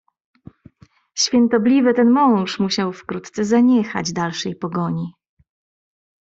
"Świętobliwy 1.15 1.93
ten 1.93 2.09
mąż 2.09 2.59
musiał 2.59 2.93
wkrótce 2.93 3.45
zaniechać 3.45 4.13
dalszej 4.13 4.55
pogoni." 4.55 5.13